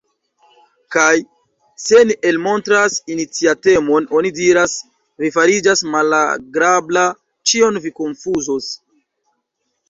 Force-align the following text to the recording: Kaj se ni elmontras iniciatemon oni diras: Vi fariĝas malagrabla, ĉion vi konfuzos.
Kaj 0.93 1.17
se 1.81 1.99
ni 2.11 2.15
elmontras 2.29 2.95
iniciatemon 3.15 4.07
oni 4.21 4.31
diras: 4.39 4.73
Vi 5.25 5.31
fariĝas 5.37 5.85
malagrabla, 5.97 7.05
ĉion 7.53 7.79
vi 7.87 7.95
konfuzos. 8.03 8.73